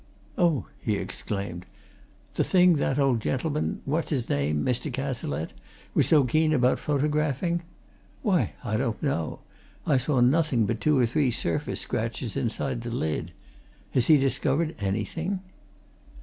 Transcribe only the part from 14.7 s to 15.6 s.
anything?"